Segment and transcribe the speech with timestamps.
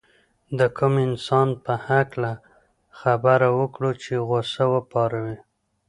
[0.59, 2.31] د کوم انسان په هکله
[2.99, 5.37] خبره وکړو چې غوسه وپاروي.